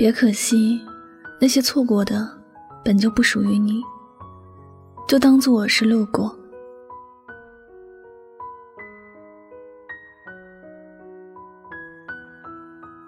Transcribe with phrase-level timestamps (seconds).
[0.00, 0.80] 别可惜，
[1.38, 2.26] 那些错过的
[2.82, 3.82] 本就不属于你，
[5.06, 6.34] 就当做是路过。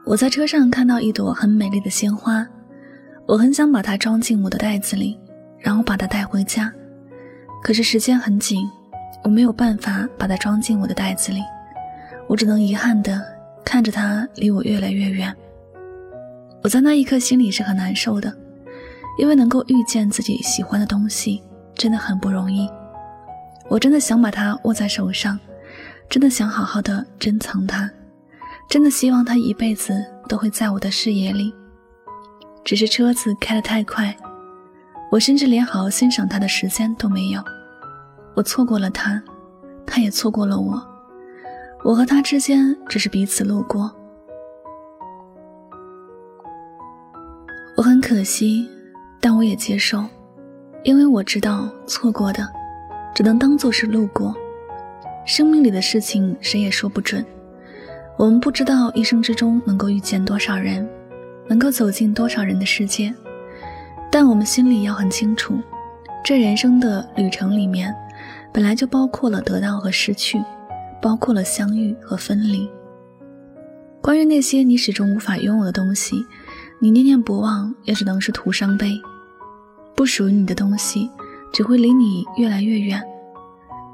[0.05, 2.47] 我在车上看到一朵很美丽的鲜花，
[3.27, 5.19] 我很想把它装进我的袋子里，
[5.61, 6.71] 然后把它带回家。
[7.63, 8.69] 可是时间很紧，
[9.25, 11.41] 我没有办法把它装进我的袋子里，
[12.29, 13.19] 我只能遗憾的
[13.65, 15.35] 看着它离我越来越远。
[16.63, 18.33] 我在那一刻心里是很难受的，
[19.19, 21.43] 因为能够遇见自己喜欢的东西
[21.75, 22.69] 真的很不容易。
[23.69, 25.39] 我真的想把它握在手上，
[26.09, 27.91] 真的想好好的珍藏它。
[28.69, 29.93] 真的希望它一辈子
[30.29, 31.53] 都会在我的视野里。
[32.65, 34.17] 只是车子开得太快，
[35.11, 37.43] 我甚至连好好欣赏它的时间都没有。
[38.35, 39.21] 我错过了他，
[39.85, 40.81] 他也错过了我。
[41.85, 43.93] 我和他之间只是彼此路过。
[47.83, 48.69] 我很可惜，
[49.21, 50.05] 但我也接受，
[50.85, 52.49] 因为我知道错过的
[53.13, 54.33] 只能当做是路过。
[55.27, 57.27] 生命里的事情谁也说不准。
[58.17, 60.89] 我们不知道一生之中能够遇见多少人，
[61.49, 63.13] 能够走进多少人的世界，
[64.13, 65.59] 但我们心里要很清楚，
[66.25, 67.93] 这人生的旅程里面，
[68.53, 70.41] 本来就包括了得到和失去，
[71.01, 72.71] 包括了相遇和分离。
[74.01, 76.25] 关于那些你始终无法拥有的东西，
[76.83, 79.01] 你念念不忘，也只能是徒伤悲。
[79.95, 81.09] 不属于你的东西，
[81.53, 83.01] 只会离你越来越远。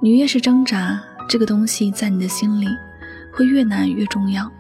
[0.01, 2.67] 你越是挣扎，这个东西在你的心里。
[3.31, 4.51] 会越难越重要，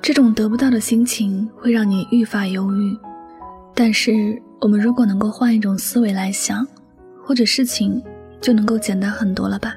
[0.00, 2.96] 这种得不到的心情会让你愈发忧郁。
[3.74, 6.64] 但是，我们如果能够换一种思维来想，
[7.24, 8.00] 或者事情
[8.40, 9.74] 就能够简单很多了吧？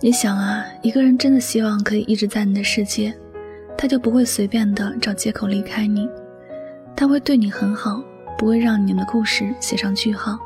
[0.00, 3.16] 你想啊，一个人真的希望可以一直在你的世界，
[3.78, 6.08] 他就不会随便的找借口离开你，
[6.96, 8.02] 他会对你很好，
[8.38, 10.38] 不会让你们的故事写上句号，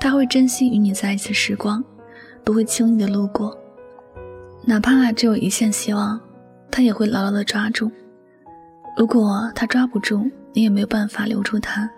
[0.00, 1.84] 他会珍惜与你在一起的时光，
[2.44, 3.56] 不会轻易的路过。
[4.64, 6.20] 哪怕只有一线希望，
[6.70, 7.90] 他也会牢牢的抓住。
[8.96, 11.88] 如果他抓不住，你也没有办法留住他，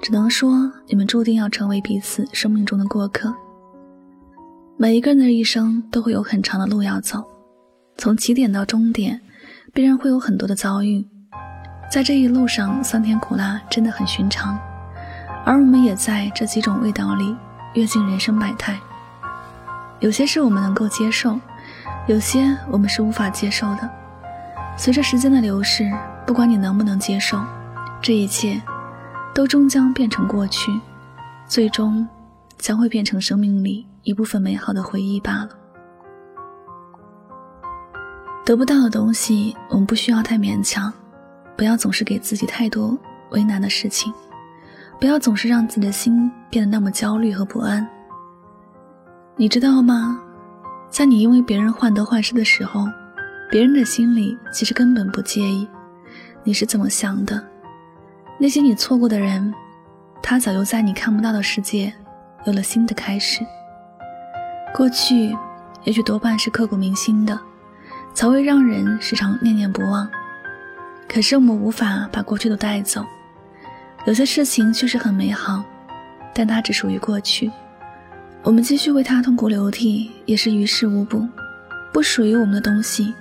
[0.00, 3.34] 只能说你们注定要成为彼此生命中的过客。
[4.76, 7.22] 每一个人的一生都会有很长的路要走，
[7.98, 9.20] 从起点到终点，
[9.72, 11.04] 必然会有很多的遭遇。
[11.90, 14.58] 在这一路上，酸甜苦辣真的很寻常，
[15.44, 17.34] 而我们也在这几种味道里
[17.74, 18.78] 阅尽人生百态。
[20.00, 21.38] 有些事我们能够接受。
[22.08, 23.88] 有些我们是无法接受的。
[24.76, 25.88] 随着时间的流逝，
[26.26, 27.40] 不管你能不能接受，
[28.00, 28.60] 这一切
[29.32, 30.72] 都终将变成过去，
[31.46, 32.06] 最终
[32.58, 35.50] 将会变成生命里一部分美好的回忆罢了。
[38.44, 40.92] 得不到的东西，我们不需要太勉强，
[41.56, 42.98] 不要总是给自己太多
[43.30, 44.12] 为难的事情，
[44.98, 47.86] 不要总是让自己的心变得那么焦虑和不安。
[49.36, 50.20] 你知道吗？
[50.90, 52.84] 在你因为别人患得患失的时候，
[53.48, 55.66] 别人的心里其实根本不介意
[56.42, 57.42] 你是怎么想的。
[58.38, 59.54] 那些你错过的人，
[60.20, 61.92] 他早就在你看不到的世界
[62.44, 63.46] 有了新的开始。
[64.74, 65.36] 过去
[65.84, 67.38] 也许多半是刻骨铭心的，
[68.14, 70.08] 才会让人时常念念不忘。
[71.08, 73.04] 可是我们无法把过去都带走，
[74.06, 75.62] 有些事情确实很美好，
[76.34, 77.50] 但它只属于过去。
[78.42, 81.28] 我们继续为他痛哭流涕，也是于事无补。
[81.92, 83.14] 不属于我们的东西，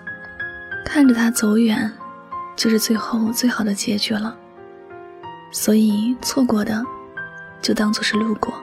[0.86, 1.92] 看着他走远，
[2.56, 4.36] 就是最后最好的结局了。
[5.52, 6.82] 所以错过的，
[7.62, 8.54] 就当做是路过。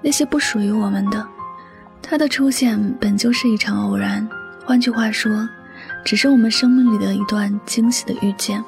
[0.00, 1.26] 那些不属于我们的，
[2.00, 4.26] 它的出现本就是一场偶然。
[4.70, 5.48] 换句话说，
[6.04, 8.64] 只是我们生命里的一段惊喜的遇见。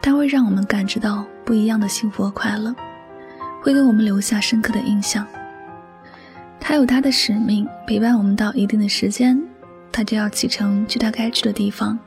[0.00, 2.74] 它会让我们感知到不一样的幸福和快乐，
[3.60, 5.26] 会给我们留下深刻的印象。
[6.58, 9.38] 他有他的使命，陪伴我们到一定的时间，
[9.92, 11.98] 他就要启程去他该去的地方，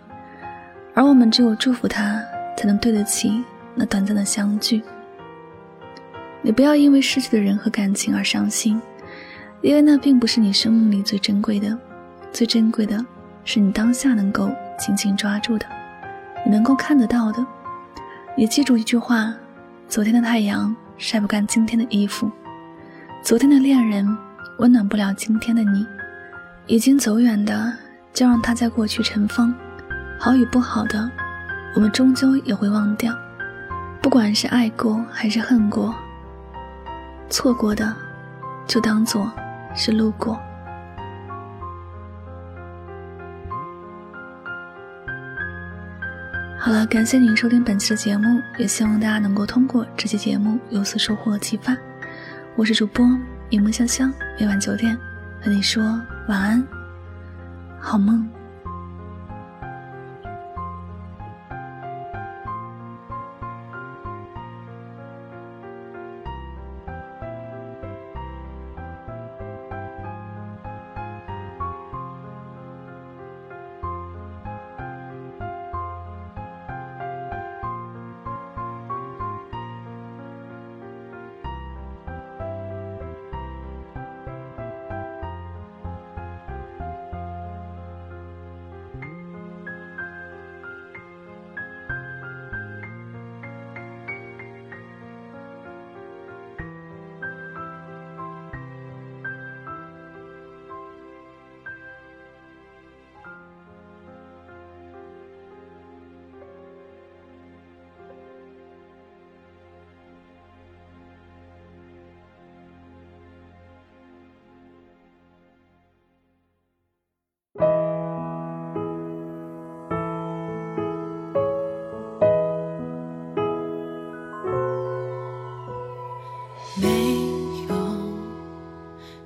[0.95, 2.19] 而我们只有祝福他，
[2.57, 3.44] 才能对得起
[3.75, 4.81] 那短暂的相聚。
[6.42, 8.81] 你不要因为失去的人和感情而伤心，
[9.62, 11.78] 因为那并不是你生命里最珍贵的，
[12.33, 13.06] 最珍贵的
[13.48, 15.66] 是你当下能够紧紧抓住的，
[16.46, 17.44] 你能够看得到的。
[18.36, 19.34] 也记住一句话：
[19.88, 22.30] 昨天的太阳晒不干今天的衣服，
[23.24, 24.06] 昨天的恋人。
[24.60, 25.86] 温暖不了今天的你，
[26.66, 27.72] 已经走远的，
[28.12, 29.54] 就让它在过去尘封。
[30.20, 31.10] 好与不好的，
[31.76, 33.14] 我们终究也会忘掉。
[34.02, 35.94] 不管是爱过还是恨过，
[37.30, 37.96] 错过的，
[38.66, 39.32] 就当做
[39.76, 40.38] 是路过。
[46.59, 51.77] 好了，感谢您收听本期的节目，也希望大家能够通过这期节目有所收获和启发。
[52.56, 53.06] 我是主播
[53.50, 54.98] 柠檬香香，每晚九点
[55.39, 55.83] 和你说
[56.27, 56.68] 晚安，
[57.80, 58.27] 好梦。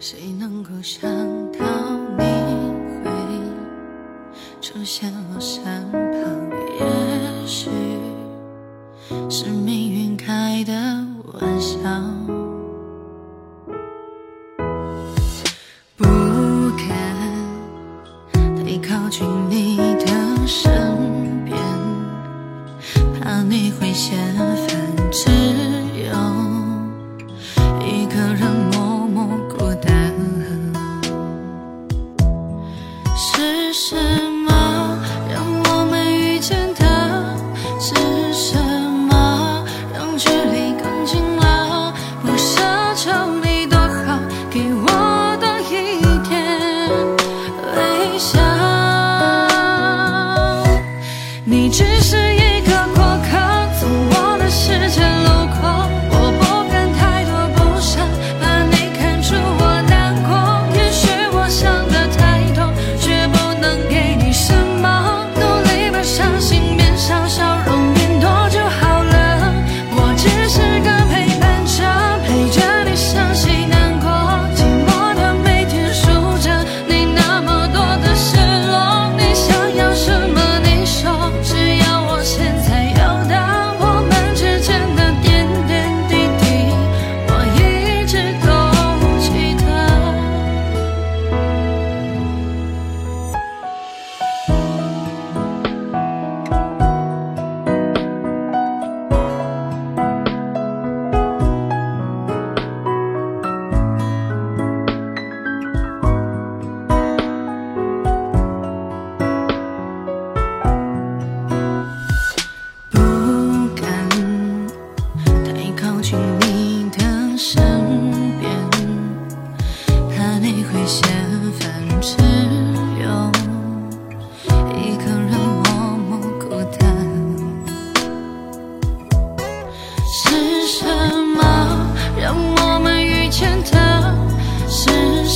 [0.04, 1.08] 谁能够想
[1.52, 1.60] 到
[2.18, 2.24] 你
[3.04, 3.12] 会
[4.60, 5.62] 出现我身
[5.92, 6.11] 边？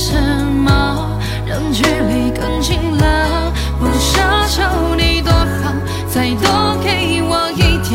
[0.06, 1.18] 什么？
[1.44, 3.52] 让距离更近了？
[3.80, 5.74] 不奢求你多好，
[6.08, 7.92] 再多给我一点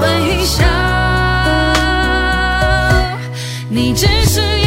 [0.00, 0.64] 微笑。
[3.68, 4.63] 你只是。